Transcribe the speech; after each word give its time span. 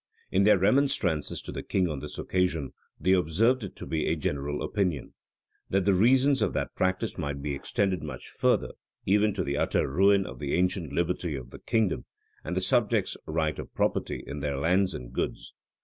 In 0.31 0.45
their 0.45 0.57
remonstrances 0.57 1.43
to 1.43 1.51
the 1.51 1.61
king 1.61 1.87
on 1.87 1.99
this 1.99 2.17
occasion, 2.17 2.73
they 2.99 3.11
observed 3.11 3.63
it 3.63 3.75
to 3.75 3.85
be 3.85 4.07
a 4.07 4.15
general 4.15 4.63
opinion, 4.63 5.13
"That 5.69 5.85
the 5.85 5.93
reasons 5.93 6.41
of 6.41 6.53
that 6.53 6.73
practice 6.73 7.19
might 7.19 7.39
be 7.43 7.53
extended 7.53 8.01
much 8.01 8.29
further, 8.29 8.71
even 9.05 9.31
to 9.35 9.43
the 9.43 9.57
utter 9.57 9.87
ruin 9.87 10.25
of 10.25 10.39
the 10.39 10.55
ancient 10.55 10.91
liberty 10.91 11.35
of 11.35 11.51
the 11.51 11.59
kingdom, 11.59 12.05
and 12.43 12.55
the 12.57 12.61
subjects' 12.61 13.15
right 13.27 13.59
of 13.59 13.75
property 13.75 14.23
in 14.25 14.39
their 14.39 14.57
lands 14.57 14.95
and 14.95 15.13
goods." 15.13 15.53